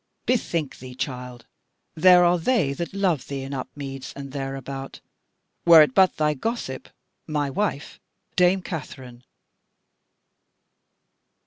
Bethink 0.25 0.79
thee, 0.79 0.95
child, 0.95 1.45
there 1.93 2.23
are 2.23 2.39
they 2.39 2.73
that 2.73 2.91
love 2.91 3.27
thee 3.27 3.43
in 3.43 3.53
Upmeads 3.53 4.13
and 4.15 4.31
thereabout, 4.31 4.99
were 5.63 5.83
it 5.83 5.93
but 5.93 6.15
thy 6.17 6.33
gossip, 6.33 6.89
my 7.27 7.51
wife, 7.51 7.99
dame 8.35 8.63
Katherine." 8.63 9.23